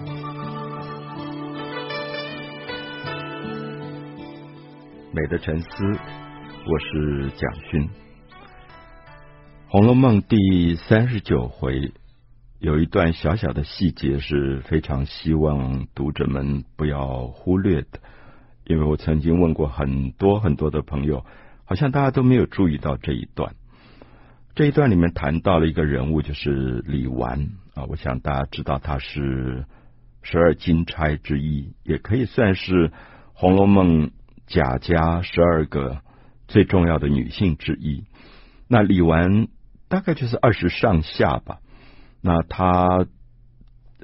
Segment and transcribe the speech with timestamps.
[0.00, 0.06] 美
[5.28, 5.68] 的沉思，
[6.66, 7.82] 我是蒋勋。
[9.66, 11.92] 《红楼梦》第三十九回
[12.60, 17.98] 有一段小小的细节是非常希望读者们不要忽略的，
[18.66, 21.26] 因为我曾经问过很多很多的朋友，
[21.64, 23.56] 好像大家都没有注意到这一段。
[24.54, 29.64] 这一段里面谈到了一个人物，就是李纨啊，我想大家知道他是
[30.30, 32.88] 十二金钗之一，也可以算是
[33.32, 34.06] 《红楼梦》。
[34.50, 36.00] 贾家十二个
[36.46, 38.04] 最重要的女性之一，
[38.66, 39.48] 那李纨
[39.90, 41.58] 大概就是二十上下吧。
[42.22, 43.06] 那她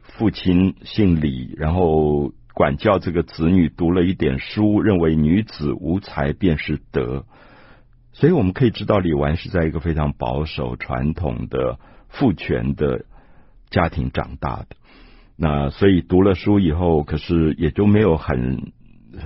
[0.02, 7.24] 父亲姓李，然后管教这个子女读了一点书，认为女子无才便是德，
[8.12, 11.78] 所以我们可以知道李纨是在一个非常保守、传统的
[12.10, 13.06] 父权的
[13.70, 14.76] 家庭长大的。
[15.36, 18.72] 那所以读了书以后，可是也就没有很。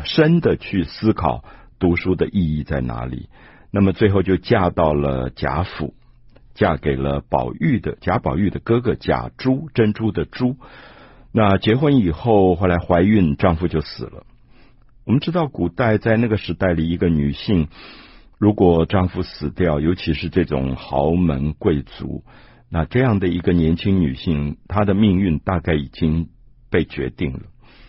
[0.04, 1.42] 深的去思考
[1.78, 3.30] 读书的意义在哪里，
[3.70, 5.94] 那么最后就嫁到了贾府，
[6.52, 10.56] 嫁给了宝玉的贾宝玉的哥哥贾珠，珍珠的珠。
[11.32, 14.26] 那结婚以后，后来怀孕，丈夫就死了。
[15.06, 17.68] 我们知道，古代在那个时代里，一个女性
[18.36, 22.24] 如果丈夫死掉，尤其是这种豪门贵族，
[22.70, 26.28] 那这样的一个年轻女性，她的命运大概已经
[26.70, 27.40] 被决定了。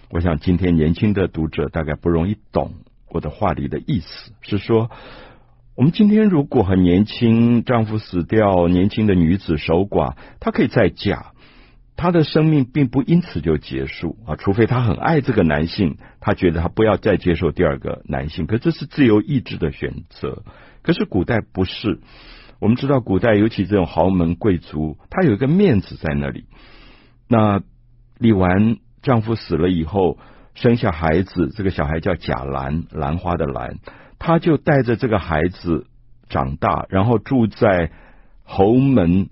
[0.09, 2.73] 我想今天年轻的读者大概不容易懂
[3.09, 4.89] 我的话里的意思，是说，
[5.75, 11.33] 我们今天如果很年轻，丈夫死掉，年轻的女子守寡，她可以再嫁，
[11.95, 20.43] 她的生命并不因此就结束啊，除非她很爱这个男性，她觉得她不要再接受第二个男性，可这是自由意志的选择。
[20.81, 21.99] 可是古代不是，
[22.59, 26.45] 我们知道古代尤其这种豪门贵族，他有一个面子在那里。
[27.27, 27.61] 那
[28.17, 28.77] 李纨。
[29.01, 30.17] 丈夫死了以后，
[30.55, 33.77] 生下孩子，这个小孩叫贾兰，兰花的兰，
[34.19, 35.87] 她就带着这个孩子
[36.27, 37.91] 长大，然后住在
[38.43, 39.29] 侯门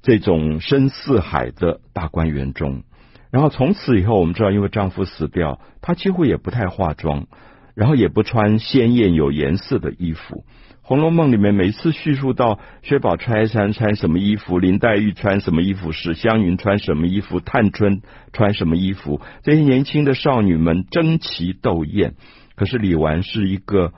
[0.00, 2.82] 这种深似海的大观园中。
[3.30, 7.26] 然后从此以后，我们知道，因为丈夫死掉，她几乎也不太化妆，
[7.74, 10.44] 然后也不穿鲜艳有颜色的衣服。
[10.90, 18.02] 《红楼梦》里面每次叙述到薛宝钗穿穿什么衣服，林黛玉穿什么衣服，史湘云穿什么衣服，探春
[18.32, 22.14] 穿什么衣服，这些年轻的少女们争奇斗艳。
[22.56, 23.92] 可是李纨是一个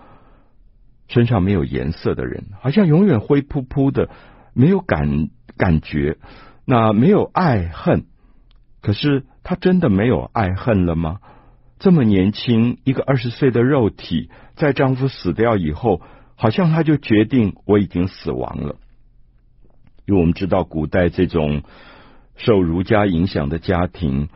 [1.08, 4.10] 身上没有颜色的人，好像永远灰扑扑的，
[4.52, 6.18] 没有感感觉，
[6.66, 8.04] 那没有爱恨。
[8.82, 11.20] 可是她真的没有爱恨了吗？
[11.78, 16.02] 这么年轻，一个二十岁的肉体，在丈夫死掉以后。
[16.34, 18.76] 好像他就决定我已经死亡了，
[20.06, 21.62] 因为我们知道古代这种
[22.36, 24.28] 受儒家影响的家庭，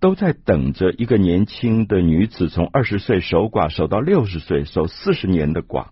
[0.00, 5.88] 都在等着一个年轻的女子从二十岁守寡守到六十岁，守四十年的寡，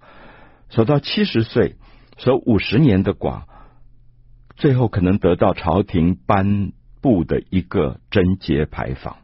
[0.71, 1.77] 守到七十岁，
[2.17, 3.43] 守五十年的寡，
[4.57, 6.73] 最后可能得到朝廷颁
[7.03, 9.17] 布的一个贞节牌坊。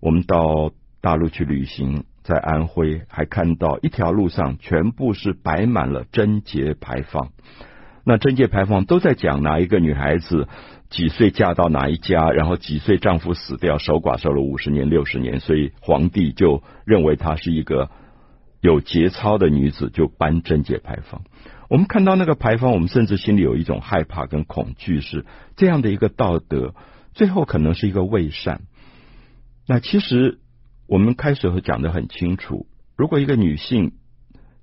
[0.00, 2.04] 我们到大陆去旅行。
[2.22, 7.32] 在安徽还看到一条路上全部是摆满了贞节牌坊，
[8.04, 10.46] 那贞节牌坊都在讲哪一个女孩子
[10.88, 17.90] 几岁嫁到哪一家，然后几岁丈夫死掉，守寡守了五十年、六十年，所以皇帝就认为她是一个
[18.60, 21.22] 有节操的女子，就颁贞节牌坊。
[21.68, 26.74] 我们看到那个牌坊，我们甚至心里有一种害怕跟恐惧，是这样的一个道德，
[27.14, 28.60] 最后可能是一个伪善。
[29.66, 30.38] 那其实。
[30.92, 32.66] 我们开始会讲得很清楚，
[32.98, 33.92] 如果一个女性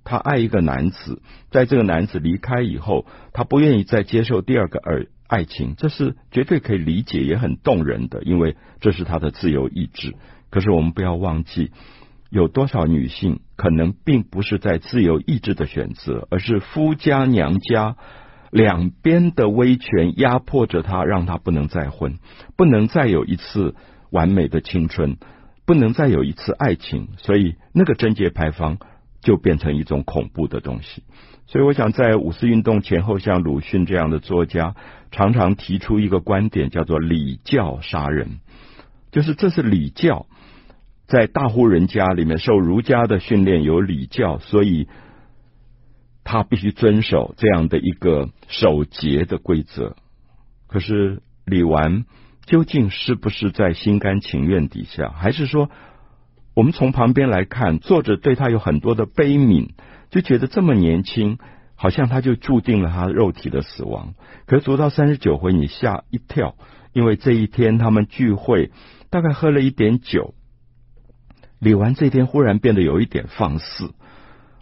[0.04, 1.20] 她爱一个男子，
[1.50, 10.14] 在这个男子离开以后，她不愿意再接受第二个爱爱情，这是绝对可以理解，也很动人的，因为这是她的自由意志。
[10.50, 11.72] 可是我们不要忘记，
[12.30, 17.96] 有多少女性可能并不是在自由意志的选择，而是夫家娘家
[18.52, 22.20] 两边的威权压迫着她，让她不能再婚，
[22.56, 23.74] 不能再有一次
[24.10, 25.16] 完美的青春。
[25.70, 28.78] 不能再有一次爱情，所以那个贞节牌坊
[29.20, 31.04] 就变成一种恐怖的东西。
[31.46, 34.74] 所以我想，在五四运动前后，像鲁迅这样的作家，
[35.12, 38.40] 常常提出一个观点，叫做“礼教杀人”，
[39.12, 40.26] 就是这是礼教，
[41.06, 44.88] 在大户人家里面受儒家的训练，有礼教，所以
[46.24, 49.94] 他必须遵守这样的一个守节的规则。
[50.66, 52.06] 可是李纨。
[52.50, 55.70] 究竟是不是在心甘情愿底下，还是说
[56.52, 59.68] 我们从旁边来看，作者对他有很多的悲悯，
[60.10, 61.38] 就觉得这么年轻，
[61.76, 64.14] 好像他就注定了他肉体的死亡。
[64.46, 66.56] 可是读到三十九回，你吓一跳，
[66.92, 68.72] 因为这一天他们聚会，
[69.10, 70.34] 大概喝了一点酒。
[71.60, 73.94] 李纨这天忽然变得有一点放肆。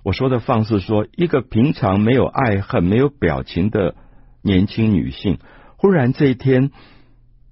[0.05, 3.95] 我说的放肆，说一个平常没有爱恨、没有表情的
[4.43, 5.39] 年轻女性，
[5.79, 6.71] 忽然这一天，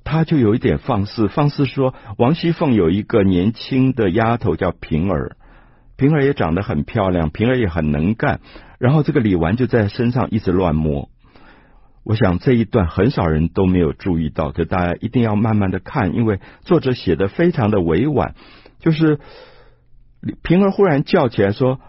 [0.07, 1.27] 他就有一点放肆。
[1.27, 5.37] 放肆说，王熙凤有一个年轻的丫头叫平儿，
[5.97, 8.41] 平儿也长得很漂亮，平儿也很能干。
[8.79, 11.11] 然后这个李纨就在身上一直乱摸。
[12.05, 18.37] 我想这一段很少人都没有注意到，就大家一定要慢慢的看，因为作者写的非常的委婉。
[18.79, 19.19] 就是
[20.43, 21.81] 平儿忽然叫起来说：“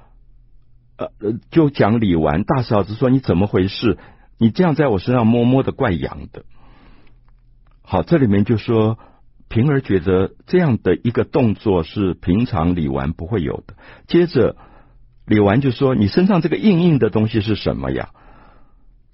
[0.97, 3.99] 呃呃，就讲李纨大嫂子说你怎么回事？
[4.39, 6.43] 你这样在我身上摸摸的怪痒的。”
[7.89, 8.99] 好，这里面就说
[9.47, 13.75] 平儿觉得这样的一个动作是平常李纨不会有的。
[14.07, 14.57] 接着
[15.25, 18.09] 李纨就说：“你身上这个硬硬的东西是什么呀？”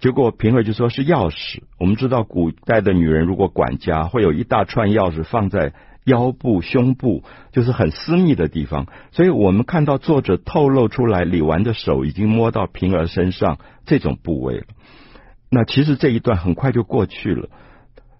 [0.01, 1.61] 结果平儿就说是钥匙。
[1.77, 5.73] 我们知道古代的女人如果管家，会有一大串钥匙放在
[6.05, 8.87] 腰部、胸部，就是很私密的地方。
[9.11, 14.65] 所以我们看到作者透露出来，李纨的手已经摸到平儿身上这种部位了。
[15.51, 17.49] 那其实这一段很快就过去了。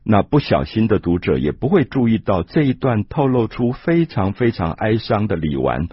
[0.04, 5.88] 那不小心的读者也不会注意到这一段透露出非常非常哀伤的李纨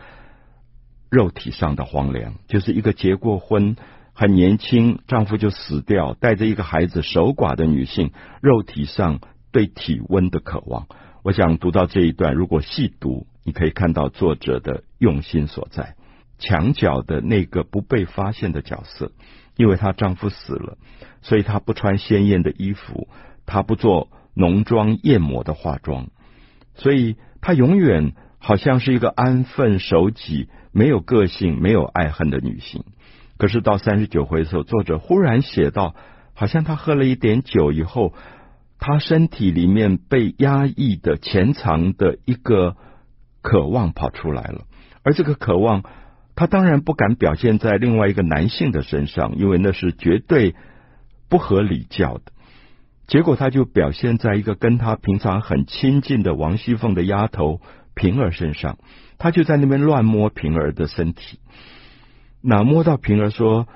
[1.10, 3.76] 肉体上的荒凉，就是一个结过婚。
[4.12, 8.10] 很年轻，丈夫就死掉，带着一个孩子守寡的女性，
[8.42, 9.20] 肉体上
[9.50, 10.88] 对体温的渴望。
[11.22, 15.94] 我想读到这一段，如果细读，你可以看到作者的用心所在。
[16.38, 19.12] 墙角的那个不被发现的角色，
[19.56, 20.76] 因为她丈夫死了，
[21.22, 23.08] 所以她不穿鲜艳的衣服，
[23.50, 26.06] 她不做浓妆艳抹的化妆，
[26.74, 32.84] 所以她永远好像是一个安分守己、没有个性、没有爱恨的女性。
[33.38, 35.96] 可是到三十九回的时候，作者忽然写到，
[36.34, 38.14] 好像他喝了一点酒以后，
[38.78, 42.76] 他身体里面被压抑的、潜藏的一个
[43.42, 44.66] 渴望跑出来了。
[45.02, 45.82] 而这个渴望，
[46.36, 50.54] 他当然不敢表现在另外一个男性的身上，因为那是绝对
[51.28, 52.32] 不合礼教的。
[53.10, 57.60] 结果他就表现在一个跟他平常很亲近的王熙凤的丫头
[57.96, 58.78] 平儿身上，
[59.18, 61.40] 他就在那边乱摸平儿的身体。
[62.40, 63.66] 那摸到平儿说：“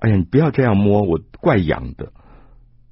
[0.00, 2.12] 哎呀，你不要这样摸，我怪痒的。”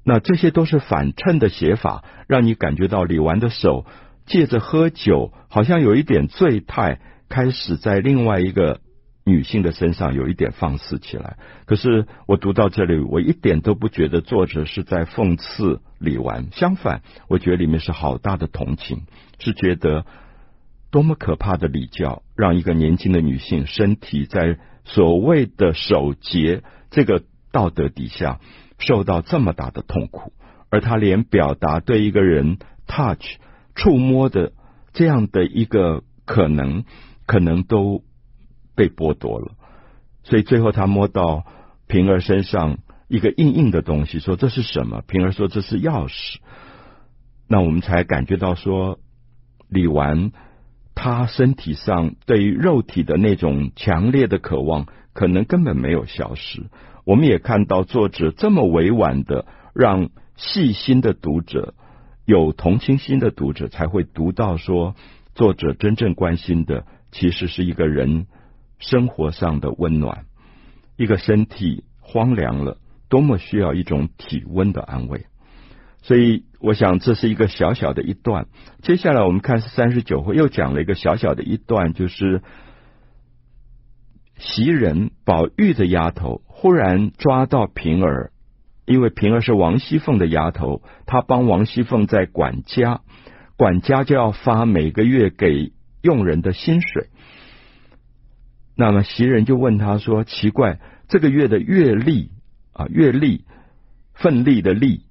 [0.06, 3.84] 那这些都是反衬的写法，让你感觉到李纨的手
[4.24, 8.80] 借着喝酒，好像有一点醉态，开始在另外一个
[9.28, 11.36] 女性的身上有一点放肆起来。
[11.66, 19.02] 可是我读到这里，我一点都不觉得作者是在讽刺李纨，相反，我觉得里面是好大的同情，
[19.38, 20.04] 是觉得
[20.90, 24.58] 多么可怕的礼教，让一个年轻的女性身体在。
[24.90, 27.22] 所谓的守节，这个
[27.52, 28.40] 道德底下
[28.78, 30.32] 受到这么大的痛苦，
[30.70, 33.36] 而他连表达对一个人 touch
[33.74, 34.52] 触摸的
[34.94, 36.84] 这样的一个可能，
[37.26, 38.02] 可能都
[38.78, 39.52] 被剥夺了。
[40.22, 41.44] 所以最后他摸到
[41.88, 42.78] 平儿身上
[43.08, 45.02] 一个硬硬的东西，说这是什么？
[45.08, 46.36] 平儿说这是钥匙。
[47.48, 49.00] 那我们才感觉到说
[49.68, 50.30] 李纨。
[51.00, 56.66] 他身体上对于肉体的那种强烈的渴望，可能根本没有消失。
[57.04, 61.74] 我们也看到作者这么委婉的，让细心的读者、
[62.24, 64.96] 有同情心的读者才会读到说，
[65.36, 68.26] 作者真正关心的其实是一个人
[68.78, 70.24] 生活上的温暖，
[70.96, 75.26] 一个身体荒凉了，多么需要一种体温的安慰。
[76.00, 78.46] 所以，我想这是一个小小的一段。
[78.82, 82.40] 接下来我们看三十九回，又讲了一个小小的一段，就是
[84.36, 88.30] 袭人宝玉的丫头忽然抓到平儿，
[88.86, 93.00] 因为平儿是王熙凤的丫头，她帮王熙凤在管家，
[93.56, 97.08] 管家就要发每个月给佣人的薪水。
[98.80, 102.30] 那么袭人就问他说：“奇怪，这个月的月例
[102.72, 103.44] 啊，月例，
[104.14, 105.02] 奋力的力。”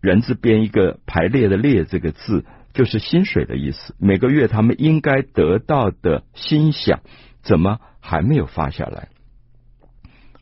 [0.00, 3.96] 人字边一个排列的列这个字，就是薪水的意思。
[3.98, 7.00] 每个月他们应该得到的薪饷，
[7.42, 9.08] 怎么还没有发下来？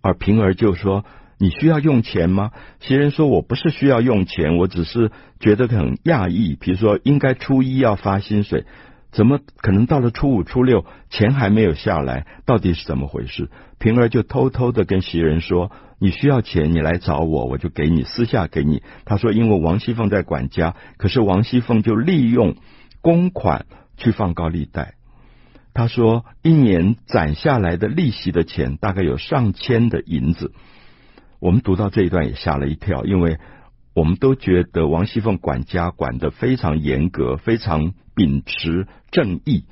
[0.02, 1.06] 而平儿就说
[1.40, 5.10] ：“你需要用钱吗？”袭人说：“我不是需要用钱，我只是
[5.40, 6.54] 觉得很讶异。
[6.54, 8.66] 比如说，应该初一要发薪水，
[9.10, 12.26] 怎么可能到了初五、初六钱还没有下来？
[12.44, 15.70] 到底是怎么回事？”平儿就偷偷的跟袭人说。
[16.00, 18.84] 你需要钱，你来找我，我就给你，私下给你。
[19.04, 22.54] 他说，因为王熙凤在管家，可是王熙凤就利用
[23.00, 24.94] 公款去放高利贷。
[25.74, 30.52] 他说，一年攒下来的利息的钱大概有上千的银子。
[31.40, 33.38] 我们读到这一段也吓了一跳，因为
[33.92, 39.64] 我们都觉得王熙凤管家管得非常严格，非常秉持正义，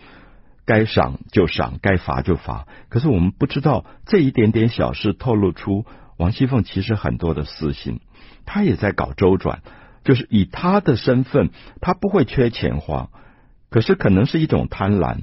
[0.64, 2.68] 该赏就赏，该罚就罚。
[2.88, 5.84] 可是我们不知道这一点点小事透露出
[6.16, 7.98] 王熙凤其实很多的私心，
[8.44, 9.62] 她也在搞周转，
[10.04, 11.50] 就是以她的身份，
[11.80, 13.10] 她不会缺钱花，
[13.68, 15.22] 可是可能是一种贪婪，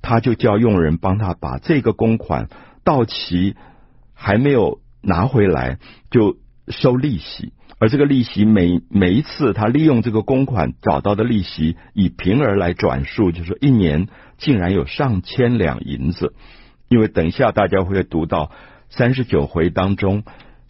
[0.00, 2.48] 她就叫佣人帮她把这个公款
[2.82, 3.56] 到期
[4.14, 5.78] 还没有拿回来
[6.10, 7.52] 就收利息。
[7.78, 14.08] 而这个利息每每一次，他利用这个公款找到的利息，以平儿来转述，就是一年
[14.38, 16.34] 竟然有上千两银子。
[16.88, 18.50] 因为等一下大家会读到
[18.88, 20.22] 三十九回当中，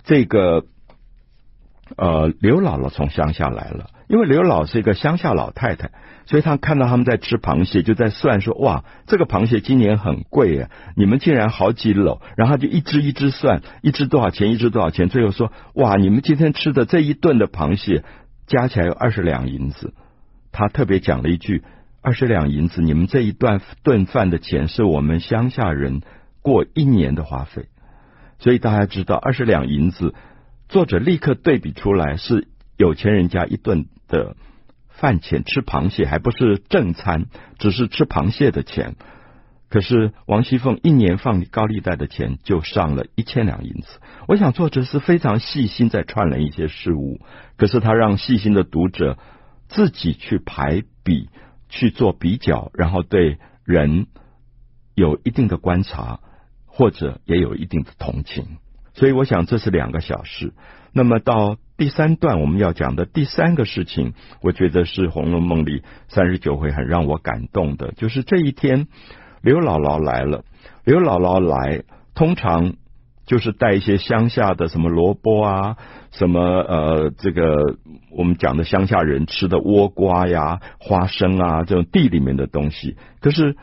[0.02, 0.64] 这个
[1.96, 3.90] 呃刘姥姥从乡下来了。
[4.08, 5.90] 因为刘老是一个乡下老太太，
[6.26, 10.70] 所以她看到他们在吃螃蟹，就在算说：哇，这个螃蟹今年很贵啊！
[10.94, 15.08] 你们竟然好几篓，然后就一只一只算，一只多少钱，一只多少钱。
[15.08, 18.04] 最后说：哇，你们今天吃的这一顿的螃蟹
[18.46, 19.92] 加起来有二十两银子。
[20.52, 21.64] 他特别讲了一句：
[22.00, 26.00] 二十两银子，你们这一顿顿饭的钱是我们乡下人
[26.42, 27.66] 过一年的花费。
[28.38, 30.14] 所以大家知道，二十两银子，
[30.68, 33.87] 作者立刻对比出来是有钱人家一顿。
[34.08, 34.37] 的
[34.88, 37.26] 饭钱吃螃蟹还不是正餐，
[37.58, 38.94] 只是吃螃蟹的钱。
[39.68, 44.00] 可是王熙凤一年放高利贷的钱就上了一千两银子。
[44.28, 47.20] 我想作者是非常细心在串联一些事物，
[47.56, 49.18] 可是他让细心的读者
[49.66, 51.30] 自己去排比、
[51.68, 54.06] 去做比较，然后对人
[54.94, 56.20] 有一定的观察，
[56.64, 58.58] 或者也有一定的同情。
[58.96, 60.54] 所以我想这是两个小事。
[60.92, 68.86] 那么到第三段我们要讲的第三个事情，我觉得是《红楼梦》里三十九回很让我感动的，就是这一天
[69.42, 70.44] 刘姥姥来了。
[70.84, 71.82] 刘姥姥来，
[72.14, 72.72] 通常
[73.26, 75.76] 就是带一些乡下的什么萝卜啊，
[76.12, 77.76] 什么呃这个
[78.10, 82.96] 我们讲的乡下人吃的倭瓜呀、花生啊这种地里面的东西。
[83.20, 83.52] 可是《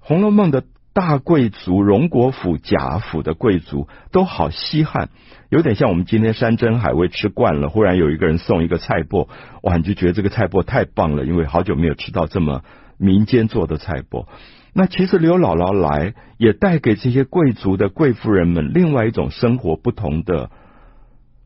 [0.00, 0.64] 红楼梦》的。
[0.94, 5.10] 大贵族荣国府、贾府的贵族都好稀罕，
[5.50, 9.28] 有点像我们今天山珍海味吃惯了，忽然有一个人送一个菜脯，
[9.62, 12.62] 哇，你就觉得这个菜脯太棒了，因为好久没有吃到这么
[12.96, 14.28] 民间做的菜脯。
[14.72, 20.50] 那其实刘姥姥来也带给这些贵族的贵妇人们另外一种生活不同的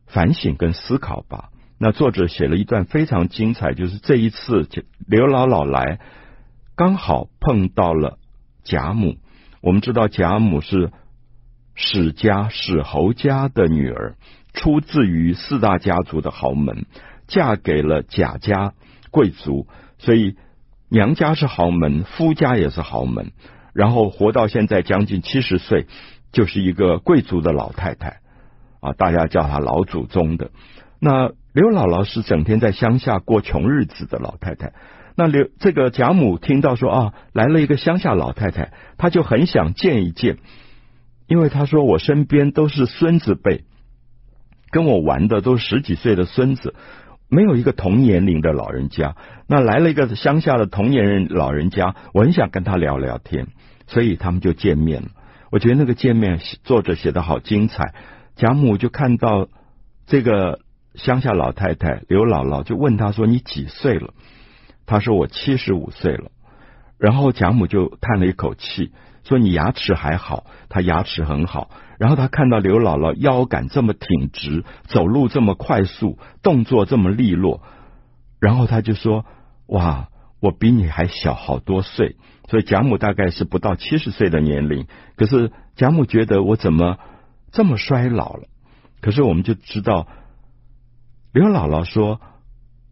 [0.05, 1.49] 反省跟思考吧。
[1.79, 4.67] 那作者写了一段非常精彩，就是这一次
[5.07, 5.99] 刘姥姥来
[6.75, 8.19] 刚好碰到了
[8.63, 9.15] 贾母。
[9.61, 10.91] 我们知道贾母是
[11.75, 14.15] 史家史侯家的女儿，
[14.53, 16.85] 出自于四大家族的豪门，
[17.27, 18.73] 嫁给了贾家
[19.11, 20.35] 贵族，所以
[20.89, 23.31] 娘家是豪门，夫家也是豪门，
[23.73, 25.87] 然后活到现在将近七十岁，
[26.31, 28.19] 就是一个贵族的老太太
[28.79, 30.51] 啊，大家叫她老祖宗的。
[30.99, 34.73] 那刘姥姥是整天在乡下过穷日子的老太太。
[35.19, 40.37] 那刘这个贾母听到说啊，来了一个乡下老太太，她就很想见一见，
[41.27, 43.65] 因为她说我身边都是孙子辈，
[44.71, 46.73] 跟我玩的都是十几岁的孙子，
[47.27, 49.17] 没有一个同年龄的老人家。
[49.45, 53.47] 那来了一个乡下的同年人老人家，我很想跟他聊聊天，
[53.87, 55.09] 所以他们就见面了。
[55.51, 57.93] 我觉得那个见面作者写得好精彩。
[58.37, 59.49] 贾母就看到
[60.05, 60.61] 这个
[60.95, 64.13] 乡下老太太刘姥姥，就问她说：“你几岁了？”
[64.89, 66.31] 他说我七十五岁了，
[66.97, 68.91] 然后贾母就叹了一口气，
[69.23, 71.69] 说你牙齿还好，他牙齿很好。
[71.99, 77.61] 然后他看到刘姥姥腰杆这么挺直，走路这么快速，动作这么利落，
[78.39, 79.25] 然后他就说：
[79.67, 82.15] 哇，我比你还小好多岁。
[82.49, 86.97] 所以贾母大概是不到七十岁的年龄，可是贾母觉得我怎么
[87.51, 88.47] 这么衰老了？
[89.01, 90.07] 可是我们就知道，
[91.31, 92.19] 刘姥姥说。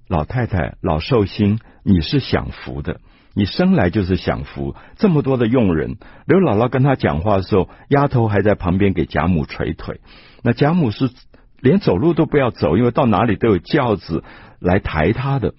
[0.08, 3.02] 老太太，老寿星，你是享福的，
[3.34, 4.74] 你生来就是享福。
[4.96, 10.00] 这么多的佣人，刘姥姥跟他讲话的时候，丫头还在旁边给贾母捶腿。
[10.44, 11.10] 那贾母是
[11.60, 14.24] 连走路都不要走，因为到哪里都有轿子
[14.60, 15.54] 来抬她的。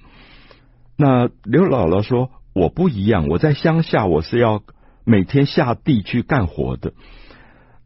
[0.96, 4.62] 那刘姥姥说：“我不一样，我在乡下，我是要
[5.04, 6.94] 每天下地去干活的。”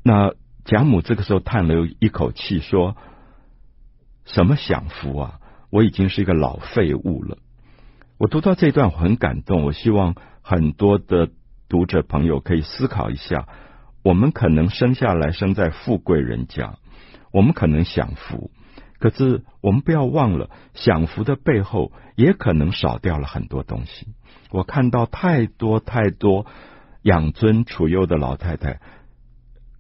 [0.05, 0.33] 那
[0.65, 2.97] 贾母这个时候叹了一口气，说
[4.25, 5.39] ：“什么享福啊？”
[5.73, 7.39] 我已经是一个老废物了。
[8.19, 11.31] 我读到这段很感动，我希望很多的
[11.67, 13.49] 读者朋友可以思考一下：
[14.05, 16.77] 我们可能生下来生在富贵人家，
[17.33, 18.51] 我们可能享福，
[18.99, 24.09] 可是我们不要忘了，享福的背后也可能少掉了很多东西。
[24.51, 26.45] 我看到太多太多
[27.01, 28.81] 养尊处优的老太太，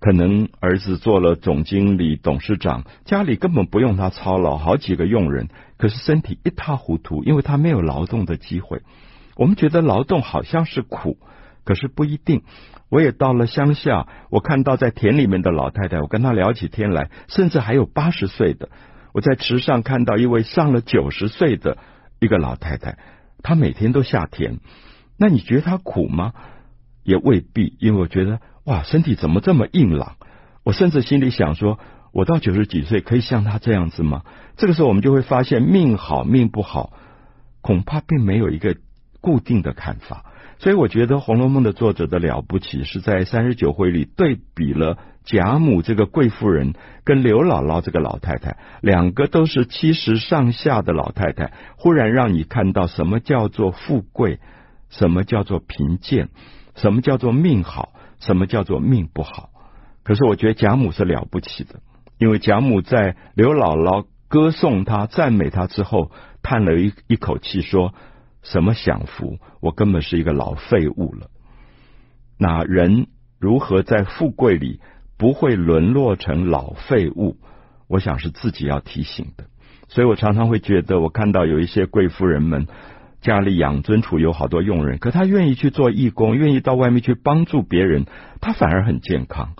[0.02, 8.82] 可能儿子做了总经理、董事长，家里根本不用他操劳，好几个佣人，可是身体一塌糊涂，因为他没有劳动的机会。
[9.36, 11.18] 我们觉得劳动好像是苦，
[11.64, 12.42] 可是不一定。
[12.90, 18.70] 我也到了乡下，我看到在田里面的老太太，我跟她聊起天来，甚至还有八十岁的。
[19.14, 21.78] 我在池上看到一位上了九十岁的
[22.18, 22.98] 一个老太太，
[23.44, 24.58] 她每天都下田。
[25.16, 26.32] 那你觉得她苦吗？
[27.04, 28.40] 也未必，因为我觉得。
[28.64, 30.16] 哇，身体怎么这么硬朗？
[30.64, 31.78] 我甚至心里想说，
[32.12, 34.22] 我到九十几岁可以像他这样子吗？
[34.56, 36.92] 这个时候，我们就会发现，命好命不好，
[37.60, 38.76] 恐怕并没有一个
[39.20, 40.24] 固定的看法。
[40.58, 54.38] 所以，我觉得《红楼梦》的作者的了不起，是在三十九回里对比了贾母这个贵妇人跟刘姥姥这个老太太，两个都是七十上下的老太太，忽然让你看到什么叫做富贵，
[54.88, 56.28] 什么叫做贫贱，
[56.76, 57.92] 什么叫做命好。
[58.22, 59.50] 什么叫做命不好？
[60.04, 61.80] 可是我觉得贾母是了不起的，
[62.18, 66.10] 因为贾母在刘姥姥歌颂她、赞美她之后，
[66.42, 67.94] 叹了一一口气，说
[68.42, 69.38] 什么享福？
[69.60, 71.28] 我根本是一个老废物了。
[72.38, 73.06] 那人
[73.38, 74.80] 如何在富贵里
[75.16, 77.36] 不会沦落成老废物？
[77.88, 79.44] 我想是自己要提醒的。
[79.88, 82.66] 所以我常常会觉得，我看到有一些贵妇人们。
[83.22, 88.04] 家里养尊处优好多佣人，可他愿意去做义工，愿意到外面去帮助别人，
[88.40, 89.54] 他反而很健康。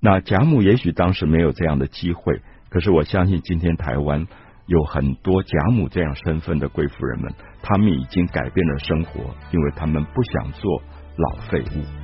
[0.00, 4.26] 那贾母也许当时没有这样的机会，可是我相信今天台湾
[4.66, 10.82] 有很多贾母这样身份的贵妇人们，他们已经改变了生活，因为他们不想做
[11.16, 11.99] 老废物。